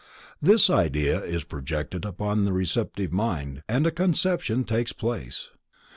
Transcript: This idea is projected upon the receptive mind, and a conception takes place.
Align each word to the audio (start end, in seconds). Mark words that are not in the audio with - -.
This 0.41 0.67
idea 0.67 1.23
is 1.23 1.43
projected 1.43 2.05
upon 2.05 2.43
the 2.43 2.53
receptive 2.53 3.13
mind, 3.13 3.61
and 3.69 3.85
a 3.85 3.91
conception 3.91 4.63
takes 4.63 4.93
place. 4.93 5.51